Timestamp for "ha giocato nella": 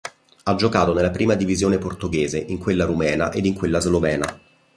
0.45-1.11